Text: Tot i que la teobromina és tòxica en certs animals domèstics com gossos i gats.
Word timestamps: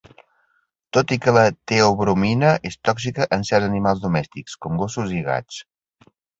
Tot 0.97 1.11
i 1.15 1.17
que 1.25 1.33
la 1.37 1.43
teobromina 1.73 2.55
és 2.71 2.79
tòxica 2.91 3.29
en 3.39 3.47
certs 3.53 3.69
animals 3.69 4.03
domèstics 4.09 4.59
com 4.67 4.83
gossos 4.83 5.17
i 5.23 5.25
gats. 5.33 5.65